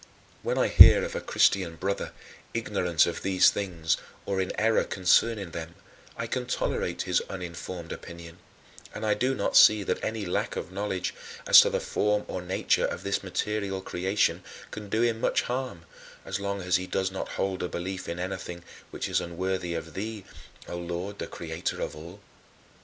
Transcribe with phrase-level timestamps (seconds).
[0.43, 0.55] 9.
[0.55, 2.11] When I hear of a Christian brother,
[2.55, 5.75] ignorant of these things, or in error concerning them,
[6.17, 8.39] I can tolerate his uninformed opinion;
[8.95, 11.13] and I do not see that any lack of knowledge
[11.45, 15.85] as to the form or nature of this material creation can do him much harm,
[16.25, 19.93] as long as he does not hold a belief in anything which is unworthy of
[19.93, 20.25] thee,
[20.67, 22.19] O Lord, the Creator of all.